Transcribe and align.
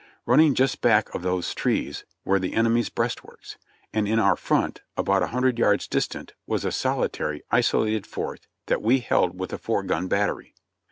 Running 0.25 0.55
just 0.55 0.81
back 0.81 1.13
of 1.13 1.21
those 1.21 1.53
trees 1.53 2.05
were 2.25 2.39
the 2.39 2.53
enemy's 2.55 2.89
breastworks; 2.89 3.57
and 3.93 4.07
in 4.07 4.17
our 4.17 4.35
front, 4.35 4.81
about 4.97 5.21
a 5.21 5.27
hundred 5.27 5.59
yards 5.59 5.87
distant, 5.87 6.33
was 6.47 6.65
a 6.65 6.71
solitary, 6.71 7.43
isolated 7.51 8.07
fort 8.07 8.47
that 8.65 8.81
we 8.81 9.01
held 9.01 9.39
with 9.39 9.53
a 9.53 9.59
four 9.59 9.83
gun 9.83 10.07
battery. 10.07 10.55